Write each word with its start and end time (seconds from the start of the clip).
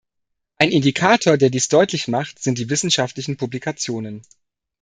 Ein 0.57 0.71
Indikator, 0.71 1.37
der 1.37 1.51
dies 1.51 1.67
deutlich 1.67 2.07
macht, 2.07 2.39
sind 2.41 2.57
die 2.57 2.71
wissenschaftlichen 2.71 3.37
Publikationen. 3.37 4.23